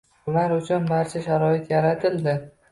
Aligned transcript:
Ular 0.31 0.53
uchun 0.55 0.87
barcha 0.95 1.23
sharoit 1.27 1.71
yaratildi 1.77 2.39